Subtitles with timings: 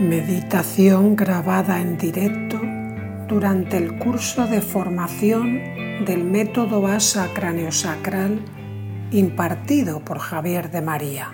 [0.00, 2.58] Meditación grabada en directo
[3.28, 5.60] durante el curso de formación
[6.06, 8.40] del método ASA craneosacral
[9.10, 11.28] impartido por Javier de María.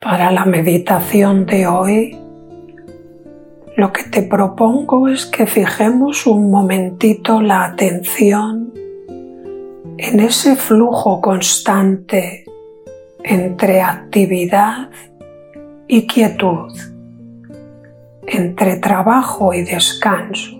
[0.00, 2.18] Para la meditación de hoy,
[3.76, 8.72] lo que te propongo es que fijemos un momentito la atención
[9.98, 12.46] en ese flujo constante
[13.22, 15.13] entre actividad y
[16.06, 16.72] quietud,
[18.26, 20.56] entre trabajo y descanso.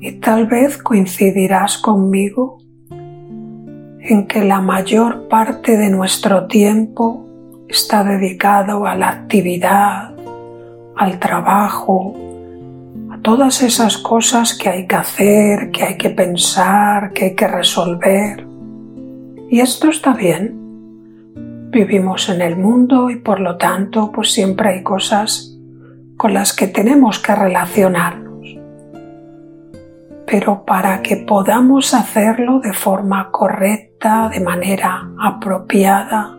[0.00, 2.58] Y tal vez coincidirás conmigo
[2.90, 7.26] en que la mayor parte de nuestro tiempo
[7.68, 10.14] está dedicado a la actividad,
[10.96, 12.14] al trabajo,
[13.10, 17.48] a todas esas cosas que hay que hacer, que hay que pensar, que hay que
[17.48, 18.46] resolver.
[19.48, 20.63] Y esto está bien.
[21.74, 25.58] Vivimos en el mundo y por lo tanto pues siempre hay cosas
[26.16, 28.46] con las que tenemos que relacionarnos.
[30.24, 36.38] Pero para que podamos hacerlo de forma correcta, de manera apropiada,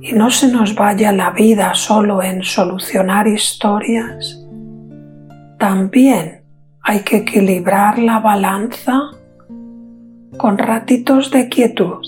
[0.00, 4.44] y no se nos vaya la vida solo en solucionar historias,
[5.56, 6.42] también
[6.82, 9.02] hay que equilibrar la balanza
[10.36, 12.04] con ratitos de quietud,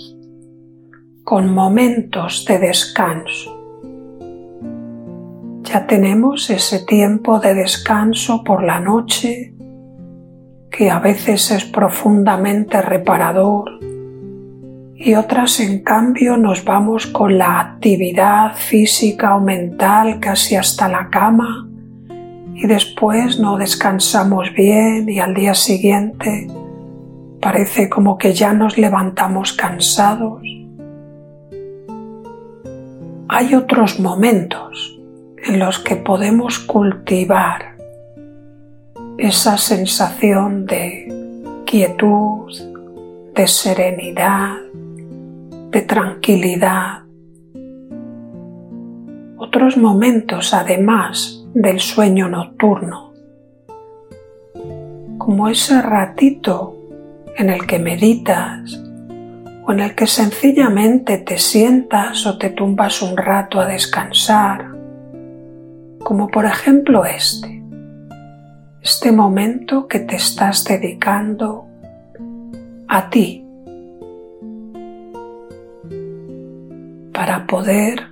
[1.28, 3.54] con momentos de descanso.
[5.62, 9.52] Ya tenemos ese tiempo de descanso por la noche
[10.70, 13.78] que a veces es profundamente reparador
[14.94, 21.10] y otras en cambio nos vamos con la actividad física o mental casi hasta la
[21.10, 21.68] cama
[22.54, 26.46] y después no descansamos bien y al día siguiente
[27.38, 30.40] parece como que ya nos levantamos cansados.
[33.30, 34.98] Hay otros momentos
[35.44, 37.76] en los que podemos cultivar
[39.18, 41.12] esa sensación de
[41.66, 42.50] quietud,
[43.34, 44.56] de serenidad,
[45.70, 47.02] de tranquilidad.
[49.36, 53.12] Otros momentos además del sueño nocturno,
[55.18, 56.78] como ese ratito
[57.36, 58.87] en el que meditas
[59.72, 64.66] en el que sencillamente te sientas o te tumbas un rato a descansar,
[66.02, 67.62] como por ejemplo este,
[68.82, 71.66] este momento que te estás dedicando
[72.88, 73.44] a ti
[77.12, 78.06] para poder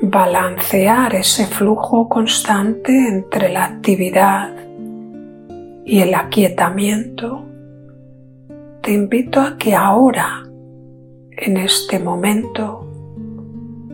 [0.00, 4.54] balancear ese flujo constante entre la actividad
[5.84, 7.44] y el aquietamiento,
[8.82, 10.45] te invito a que ahora,
[11.36, 12.86] en este momento,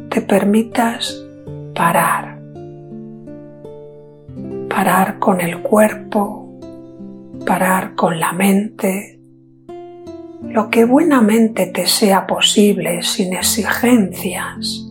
[0.08, 1.20] te permitas
[1.74, 2.40] parar.
[4.68, 6.58] Parar con el cuerpo,
[7.44, 9.20] parar con la mente,
[10.42, 14.88] lo que buenamente te sea posible sin exigencias.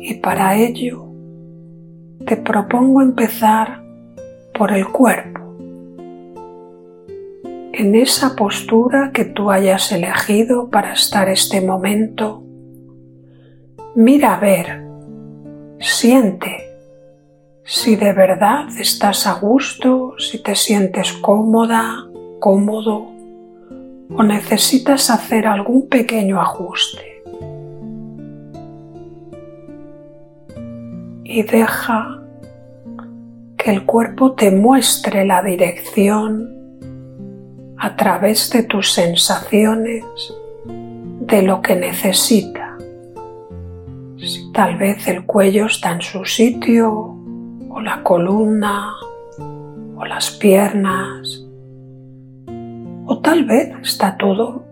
[0.00, 1.06] Y para ello
[2.26, 3.82] te propongo empezar
[4.56, 5.31] por el cuerpo,
[7.72, 12.42] en esa postura que tú hayas elegido para estar este momento.
[13.94, 14.84] Mira a ver,
[15.80, 16.68] siente
[17.64, 22.06] si de verdad estás a gusto, si te sientes cómoda,
[22.40, 23.10] cómodo
[24.14, 27.22] o necesitas hacer algún pequeño ajuste.
[31.24, 32.20] Y deja
[33.56, 36.61] que el cuerpo te muestre la dirección
[37.82, 40.04] a través de tus sensaciones
[40.66, 42.78] de lo que necesita.
[44.18, 47.18] Si tal vez el cuello está en su sitio
[47.68, 48.94] o la columna
[49.96, 51.44] o las piernas
[53.06, 54.64] o tal vez está todo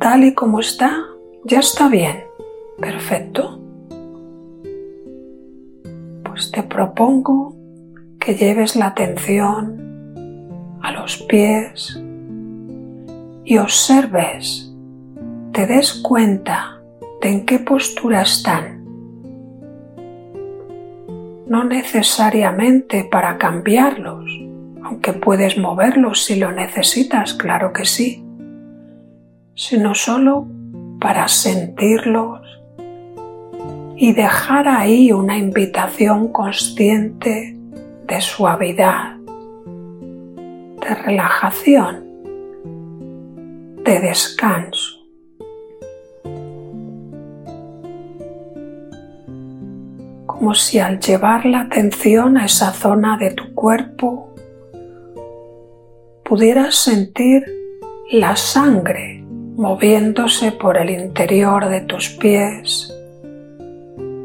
[0.00, 1.04] tal y como está,
[1.44, 2.24] ya está bien,
[2.80, 3.60] perfecto.
[6.24, 7.54] Pues te propongo
[8.18, 9.88] que lleves la atención
[10.80, 12.00] a los pies
[13.48, 14.70] y observes,
[15.52, 16.82] te des cuenta
[17.22, 18.84] de en qué postura están.
[21.46, 24.30] No necesariamente para cambiarlos,
[24.84, 28.22] aunque puedes moverlos si lo necesitas, claro que sí,
[29.54, 30.46] sino solo
[31.00, 32.42] para sentirlos
[33.96, 37.56] y dejar ahí una invitación consciente
[38.06, 42.07] de suavidad, de relajación,
[43.84, 44.98] de descanso.
[50.26, 54.34] Como si al llevar la atención a esa zona de tu cuerpo
[56.24, 57.44] pudieras sentir
[58.12, 59.24] la sangre
[59.56, 62.94] moviéndose por el interior de tus pies,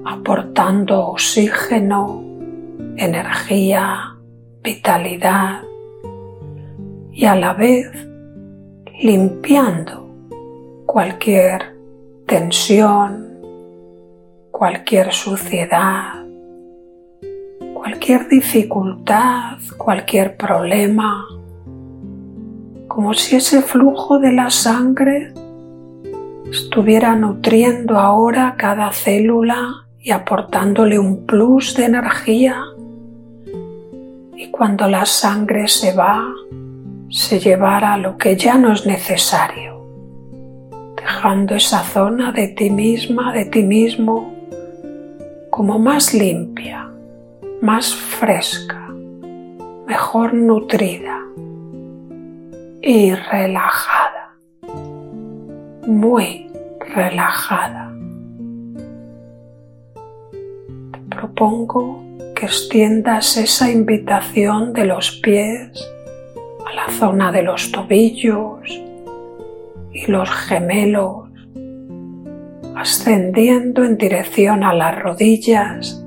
[0.05, 2.23] aportando oxígeno,
[2.97, 4.15] energía,
[4.61, 5.63] vitalidad
[7.11, 7.89] y a la vez
[9.03, 10.07] limpiando
[10.85, 11.75] cualquier
[12.25, 13.37] tensión,
[14.49, 16.25] cualquier suciedad,
[17.73, 21.25] cualquier dificultad, cualquier problema,
[22.87, 25.33] como si ese flujo de la sangre
[26.49, 32.55] estuviera nutriendo ahora cada célula y aportándole un plus de energía.
[34.37, 36.23] Y cuando la sangre se va,
[37.13, 39.85] se llevará lo que ya no es necesario,
[40.95, 44.33] dejando esa zona de ti misma, de ti mismo,
[45.51, 46.89] como más limpia,
[47.61, 48.87] más fresca,
[49.85, 51.19] mejor nutrida
[52.81, 54.33] y relajada,
[55.85, 56.49] muy
[56.95, 57.93] relajada.
[60.93, 62.01] Te propongo
[62.35, 65.92] que extiendas esa invitación de los pies
[66.65, 68.69] a la zona de los tobillos
[69.91, 71.29] y los gemelos,
[72.75, 76.03] ascendiendo en dirección a las rodillas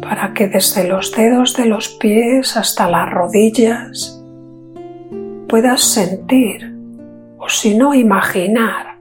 [0.00, 4.22] para que desde los dedos de los pies hasta las rodillas
[5.48, 6.74] puedas sentir
[7.38, 8.98] o si no imaginar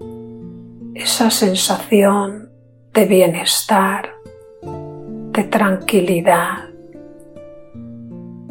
[0.95, 2.49] esa sensación
[2.93, 4.15] de bienestar,
[4.61, 6.68] de tranquilidad,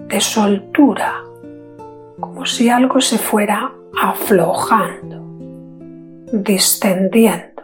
[0.08, 1.22] de soltura,
[2.19, 3.72] como si algo se fuera
[4.02, 5.22] aflojando,
[6.32, 7.62] distendiendo.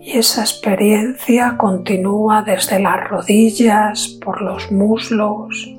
[0.00, 5.74] Y esa experiencia continúa desde las rodillas, por los muslos,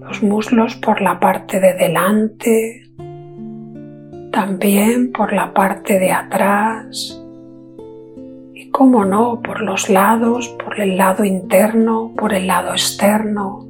[0.00, 2.82] los muslos por la parte de delante,
[4.30, 7.18] también por la parte de atrás
[8.58, 13.64] y, como no, por los lados, por el lado interno, por el lado externo.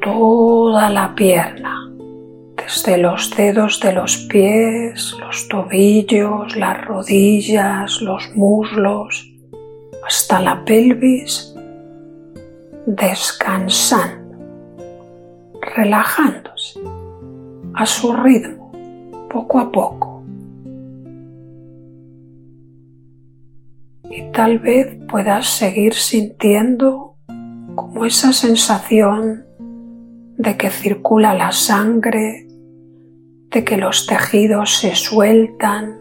[0.00, 1.92] Toda la pierna
[2.56, 9.30] desde los dedos de los pies, los tobillos, las rodillas, los muslos,
[10.06, 11.54] hasta la pelvis,
[12.86, 14.38] descansando,
[15.76, 16.80] relajándose
[17.74, 18.72] a su ritmo,
[19.28, 20.11] poco a poco.
[24.14, 27.16] Y tal vez puedas seguir sintiendo
[27.74, 29.46] como esa sensación
[30.36, 32.46] de que circula la sangre
[33.50, 35.98] de que los tejidos se sueltan,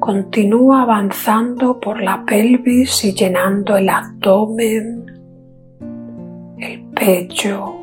[0.00, 5.06] continúa avanzando por la pelvis y llenando el abdomen,
[6.58, 7.74] el pecho,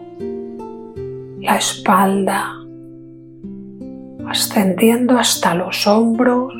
[1.40, 2.54] la espalda,
[4.28, 6.54] ascendiendo hasta los hombros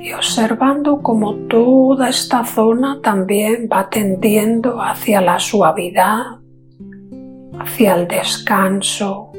[0.00, 6.40] y observando como toda esta zona también va tendiendo hacia la suavidad
[7.58, 9.32] hacia el descanso,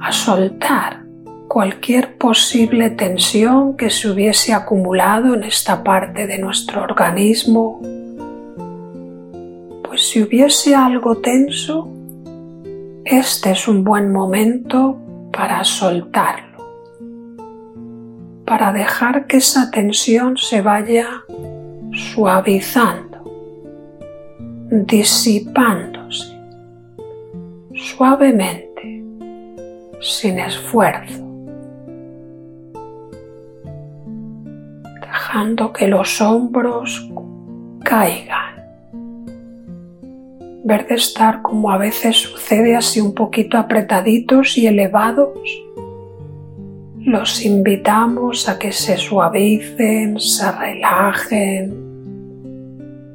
[0.00, 1.04] a soltar
[1.48, 7.80] cualquier posible tensión que se hubiese acumulado en esta parte de nuestro organismo,
[9.82, 11.88] pues si hubiese algo tenso,
[13.04, 14.98] este es un buen momento
[15.32, 16.47] para soltarlo,
[18.48, 21.06] para dejar que esa tensión se vaya
[21.92, 23.22] suavizando,
[24.70, 26.34] disipándose
[27.74, 29.04] suavemente,
[30.00, 31.22] sin esfuerzo,
[35.02, 37.06] dejando que los hombros
[37.84, 38.56] caigan.
[40.64, 45.38] Ver de estar como a veces sucede así un poquito apretaditos y elevados,
[47.10, 51.84] los invitamos a que se suavicen, se relajen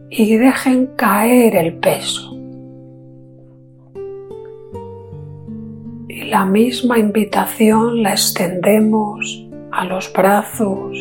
[0.09, 2.33] y dejen caer el peso.
[6.33, 10.97] la misma invitación la extendemos a los brazos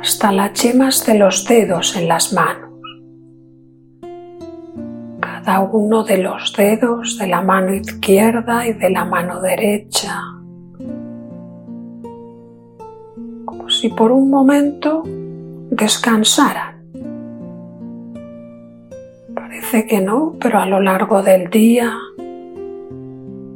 [0.00, 2.72] hasta las yemas de los dedos en las manos.
[5.20, 10.20] Cada uno de los dedos de la mano izquierda y de la mano derecha.
[13.82, 16.84] Si por un momento descansaran
[19.34, 21.92] Parece que no, pero a lo largo del día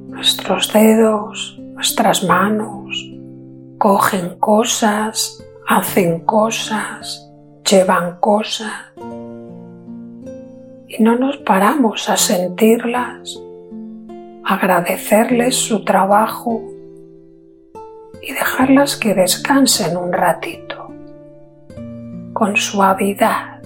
[0.09, 3.09] nuestros dedos, nuestras manos
[3.79, 7.31] cogen cosas, hacen cosas,
[7.71, 8.73] llevan cosas.
[10.89, 13.41] Y no nos paramos a sentirlas,
[14.45, 16.76] agradecerles su trabajo
[18.23, 20.93] y dejarlas que descansen un ratito
[22.33, 23.63] con suavidad,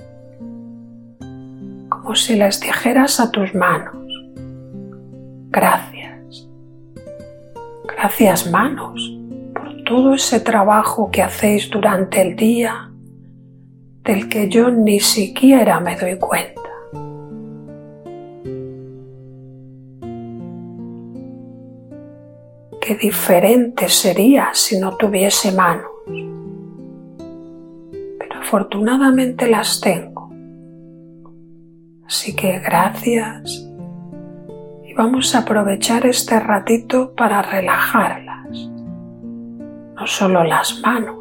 [1.89, 4.07] como si les dijeras a tus manos,
[5.49, 6.49] gracias,
[7.85, 9.17] gracias manos
[9.55, 12.91] por todo ese trabajo que hacéis durante el día
[14.05, 16.60] del que yo ni siquiera me doy cuenta.
[22.91, 25.87] Qué diferente sería si no tuviese manos.
[28.19, 30.29] Pero afortunadamente las tengo.
[32.05, 33.65] Así que gracias.
[34.85, 38.49] Y vamos a aprovechar este ratito para relajarlas.
[39.95, 41.17] No solo las manos,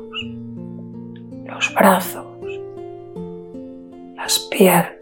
[1.45, 2.25] los brazos,
[4.15, 4.97] las piernas,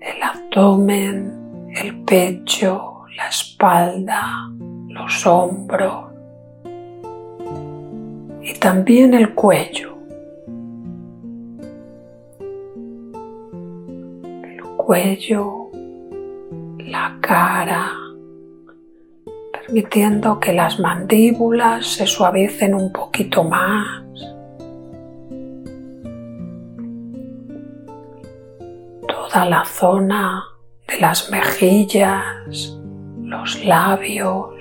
[0.00, 4.48] el abdomen, el pecho, la espalda,
[4.86, 6.06] los hombros
[8.40, 9.98] y también el cuello.
[14.44, 15.70] El cuello,
[16.78, 17.90] la cara,
[19.52, 24.04] permitiendo que las mandíbulas se suavicen un poquito más.
[29.08, 30.44] Toda la zona
[30.86, 32.77] de las mejillas,
[33.28, 34.54] los labios,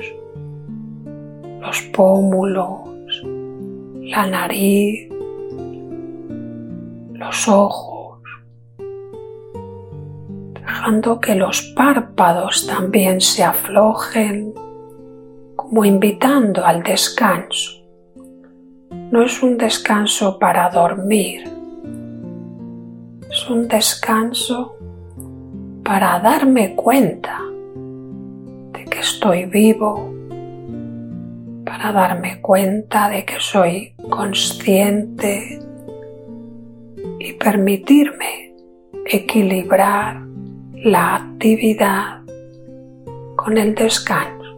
[1.62, 5.10] los pómulos, la nariz,
[7.14, 8.20] los ojos,
[10.54, 14.54] dejando que los párpados también se aflojen,
[15.56, 17.72] como invitando al descanso.
[19.12, 21.50] No es un descanso para dormir,
[23.32, 24.76] es un descanso
[25.86, 27.48] para darme cuenta
[29.00, 30.14] estoy vivo,
[31.66, 35.60] para darme cuenta de que soy consciente
[37.20, 38.56] y permitirme
[39.06, 40.22] equilibrar
[40.74, 42.22] la actividad
[43.36, 44.58] con el descanso.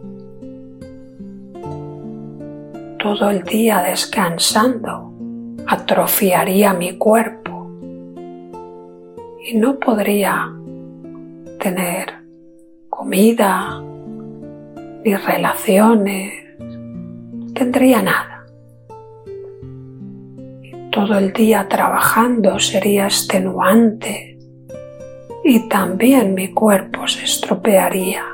[2.98, 5.12] Todo el día descansando
[5.66, 7.70] atrofiaría mi cuerpo
[9.44, 10.52] y no podría
[11.58, 12.14] tener
[12.88, 13.82] comida,
[15.04, 16.32] ni relaciones,
[17.54, 18.30] tendría nada.
[20.90, 24.36] todo el día trabajando sería extenuante
[25.44, 28.24] y también mi cuerpo se estropearía.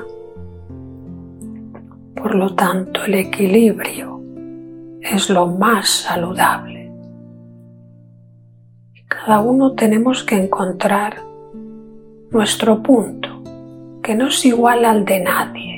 [2.15, 4.21] Por lo tanto, el equilibrio
[5.01, 6.91] es lo más saludable.
[9.07, 11.21] Cada uno tenemos que encontrar
[12.31, 13.29] nuestro punto,
[14.01, 15.76] que no es igual al de nadie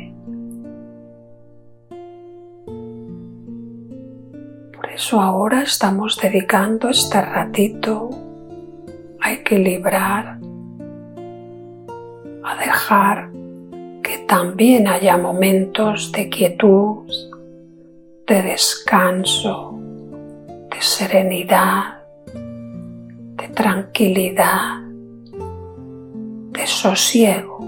[4.99, 8.09] eso ahora estamos dedicando este ratito.
[9.21, 10.39] A equilibrar,
[12.43, 13.29] a dejar
[14.03, 17.05] que también haya momentos de quietud,
[18.27, 19.79] de descanso,
[20.69, 21.99] de serenidad,
[23.39, 24.81] de tranquilidad,
[26.51, 27.59] de sosiego,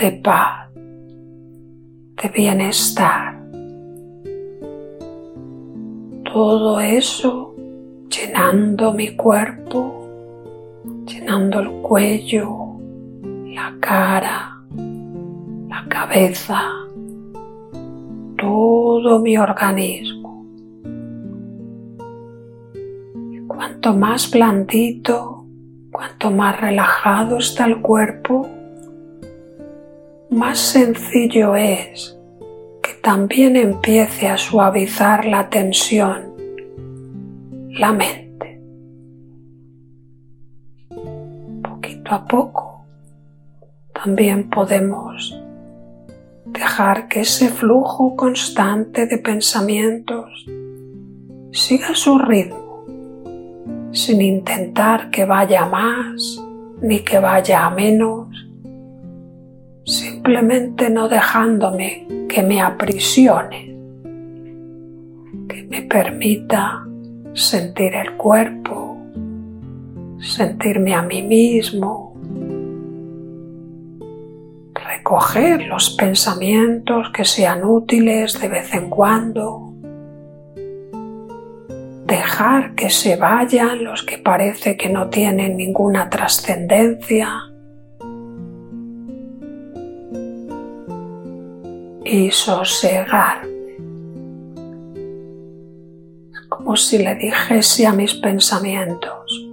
[0.00, 3.37] de paz, de bienestar
[6.38, 7.52] todo eso
[8.08, 10.08] llenando mi cuerpo,
[11.04, 12.78] llenando el cuello,
[13.44, 14.56] la cara,
[15.68, 16.60] la cabeza,
[18.36, 20.46] todo mi organismo.
[23.32, 25.44] Y cuanto más blandito,
[25.90, 28.46] cuanto más relajado está el cuerpo,
[30.30, 32.14] más sencillo es
[33.02, 36.27] también empiece a suavizar la tensión,
[37.78, 38.60] la mente.
[41.62, 42.84] Poquito a poco
[43.94, 45.40] también podemos
[46.44, 50.46] dejar que ese flujo constante de pensamientos
[51.52, 52.84] siga su ritmo,
[53.92, 56.42] sin intentar que vaya más
[56.80, 58.28] ni que vaya a menos,
[59.84, 63.76] simplemente no dejándome que me aprisione,
[65.48, 66.87] que me permita
[67.38, 68.96] sentir el cuerpo,
[70.18, 72.14] sentirme a mí mismo,
[74.74, 79.72] recoger los pensamientos que sean útiles de vez en cuando,
[82.06, 87.28] dejar que se vayan los que parece que no tienen ninguna trascendencia
[92.04, 93.57] y sosegarme.
[96.68, 99.48] Como si le dijese a mis pensamientos,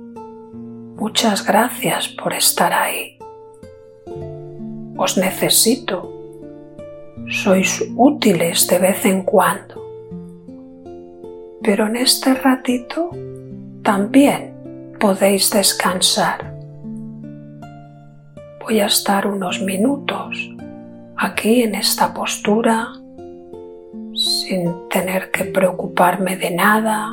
[0.97, 3.17] muchas gracias por estar ahí.
[4.97, 6.11] Os necesito.
[7.29, 9.81] Sois útiles de vez en cuando.
[11.63, 13.11] Pero en este ratito
[13.81, 16.53] también podéis descansar.
[18.59, 20.53] Voy a estar unos minutos
[21.15, 22.91] aquí en esta postura
[24.47, 27.09] sin tener que preocuparme de nada.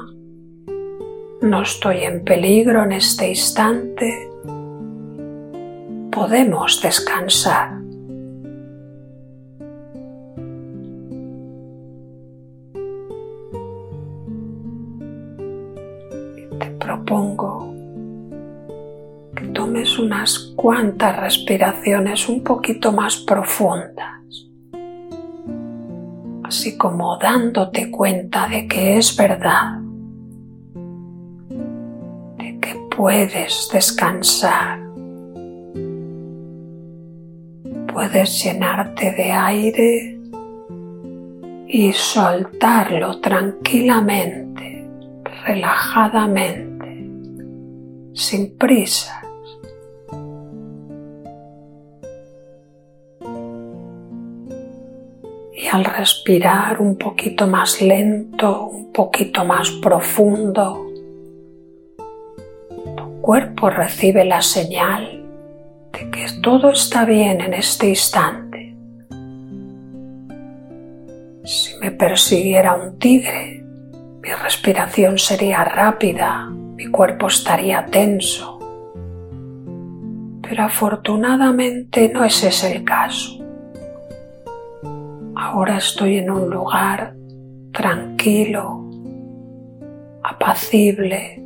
[1.41, 4.29] No estoy en peligro en este instante.
[6.11, 7.79] Podemos descansar.
[16.59, 17.75] Te propongo
[19.35, 24.51] que tomes unas cuantas respiraciones un poquito más profundas,
[26.53, 29.79] así como dándote cuenta de que es verdad,
[32.37, 34.79] de que puedes descansar,
[37.91, 40.21] puedes llenarte de aire
[41.69, 44.87] y soltarlo tranquilamente,
[45.47, 47.09] relajadamente,
[48.13, 49.23] sin prisa.
[55.73, 60.87] Al respirar un poquito más lento, un poquito más profundo,
[62.95, 65.25] tu cuerpo recibe la señal
[65.93, 68.77] de que todo está bien en este instante.
[71.43, 73.65] Si me persiguiera un tigre,
[74.21, 78.59] mi respiración sería rápida, mi cuerpo estaría tenso.
[80.43, 83.42] Pero afortunadamente no es ese el caso.
[85.45, 87.17] Ahora estoy en un lugar
[87.73, 88.89] tranquilo,
[90.23, 91.45] apacible,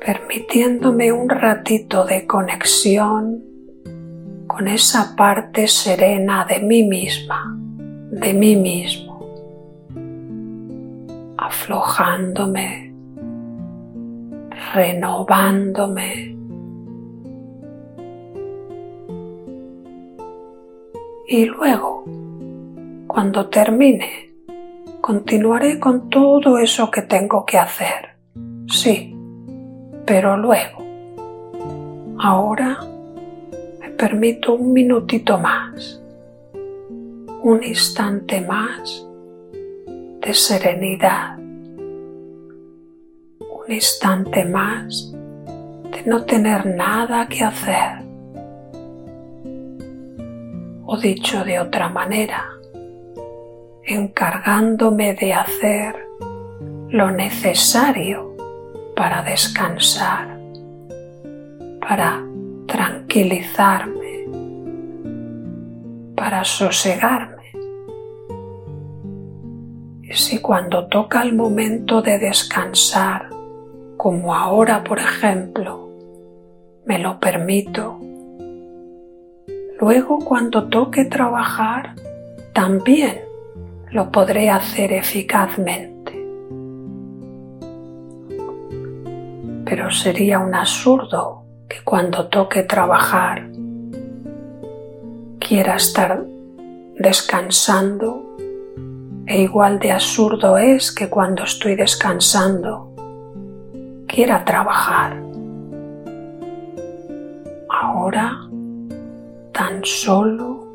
[0.00, 3.44] permitiéndome un ratito de conexión
[4.46, 7.54] con esa parte serena de mí misma,
[8.10, 9.20] de mí mismo,
[11.36, 12.94] aflojándome,
[14.72, 16.33] renovándome
[21.34, 22.04] y luego,
[23.08, 24.30] cuando termine,
[25.00, 28.10] continuaré con todo eso que tengo que hacer.
[28.68, 29.12] Sí,
[30.06, 30.78] pero luego.
[32.20, 32.78] Ahora
[33.80, 36.00] me permito un minutito más,
[37.42, 39.04] un instante más
[39.86, 41.36] de serenidad,
[43.40, 45.12] un instante más
[45.90, 48.03] de no tener nada que hacer
[50.86, 52.44] o dicho de otra manera,
[53.84, 55.94] encargándome de hacer
[56.88, 58.34] lo necesario
[58.94, 60.38] para descansar,
[61.80, 62.22] para
[62.66, 64.26] tranquilizarme,
[66.14, 67.34] para sosegarme.
[70.02, 73.28] Y si cuando toca el momento de descansar,
[73.96, 75.88] como ahora por ejemplo,
[76.84, 78.03] me lo permito,
[79.80, 81.94] Luego cuando toque trabajar,
[82.52, 83.22] también
[83.90, 86.12] lo podré hacer eficazmente.
[89.64, 93.50] Pero sería un absurdo que cuando toque trabajar
[95.40, 96.24] quiera estar
[96.96, 98.36] descansando
[99.26, 102.92] e igual de absurdo es que cuando estoy descansando
[104.06, 105.20] quiera trabajar.
[107.68, 108.48] Ahora
[109.54, 110.66] tan solo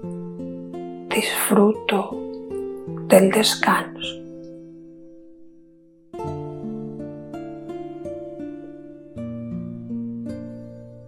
[1.09, 2.15] disfruto
[3.09, 4.15] del descanso.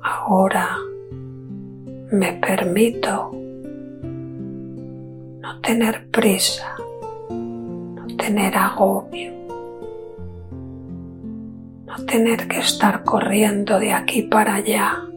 [0.01, 0.77] Ahora
[2.11, 3.31] me permito
[5.41, 6.75] no tener prisa,
[7.29, 9.31] no tener agobio,
[11.85, 15.10] no tener que estar corriendo de aquí para allá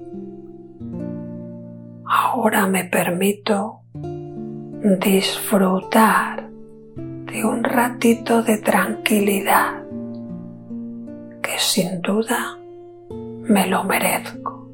[2.44, 3.80] Ahora me permito
[5.00, 6.46] disfrutar
[7.24, 9.82] de un ratito de tranquilidad
[11.40, 12.58] que sin duda
[13.08, 14.68] me lo merezco.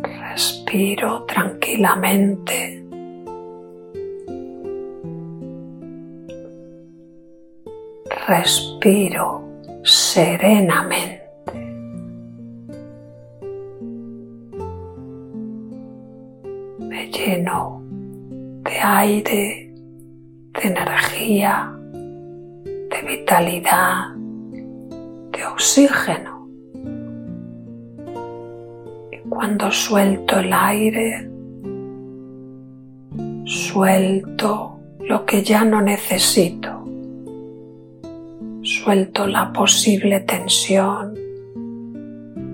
[0.00, 2.84] Respiro tranquilamente.
[8.26, 9.41] Respiro
[9.82, 11.22] serenamente.
[16.78, 17.82] Me lleno
[18.64, 19.74] de aire,
[20.54, 21.72] de energía,
[22.64, 26.48] de vitalidad, de oxígeno.
[29.10, 31.28] Y cuando suelto el aire,
[33.44, 36.71] suelto lo que ya no necesito
[38.82, 41.14] suelto la posible tensión,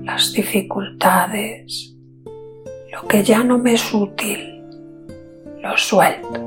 [0.05, 1.97] las dificultades,
[2.93, 4.63] lo que ya no me es útil,
[5.63, 6.41] lo suelto.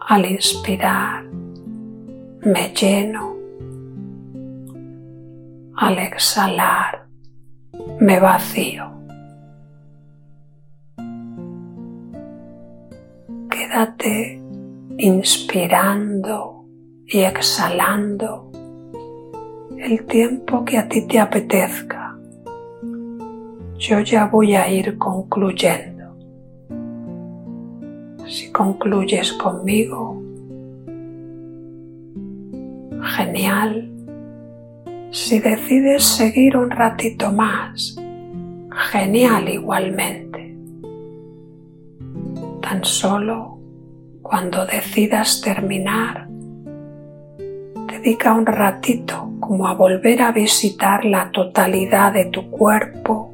[0.00, 1.24] Al inspirar,
[2.42, 3.36] me lleno.
[5.76, 7.06] Al exhalar,
[8.00, 8.90] me vacío.
[13.48, 14.42] Quédate
[14.98, 16.53] inspirando
[17.06, 18.50] y exhalando
[19.78, 22.16] el tiempo que a ti te apetezca.
[23.76, 26.16] Yo ya voy a ir concluyendo.
[28.26, 30.22] Si concluyes conmigo,
[33.16, 33.90] genial.
[35.10, 37.96] Si decides seguir un ratito más,
[38.90, 40.56] genial igualmente.
[42.62, 43.58] Tan solo
[44.22, 46.23] cuando decidas terminar,
[48.04, 53.32] dedica un ratito como a volver a visitar la totalidad de tu cuerpo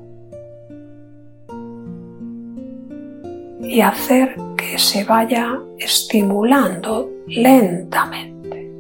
[3.61, 8.71] y hacer que se vaya estimulando lentamente,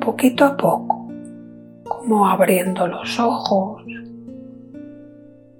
[0.00, 1.08] poquito a poco,
[1.84, 3.84] como abriendo los ojos,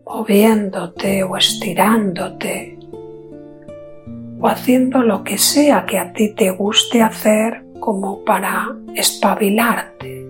[0.05, 2.77] moviéndote o estirándote
[4.41, 10.27] o haciendo lo que sea que a ti te guste hacer como para espabilarte,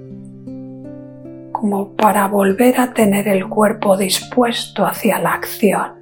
[1.53, 5.93] como para volver a tener el cuerpo dispuesto hacia la acción.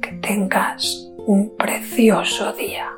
[0.00, 2.88] Que tengas un precioso día.